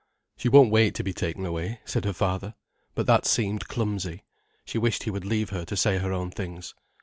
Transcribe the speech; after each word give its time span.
"She 0.35 0.49
won't 0.49 0.71
wait 0.71 0.95
to 0.95 1.03
be 1.03 1.13
taken 1.13 1.45
away," 1.45 1.79
said 1.85 2.05
her 2.05 2.11
father. 2.13 2.55
But 2.95 3.05
that 3.05 3.27
seemed 3.27 3.67
clumsy. 3.67 4.23
She 4.65 4.79
wished 4.79 5.03
he 5.03 5.11
would 5.11 5.25
leave 5.25 5.51
her 5.51 5.63
to 5.65 5.77
say 5.77 5.99
her 5.99 6.11
own 6.11 6.31
things. 6.31 6.73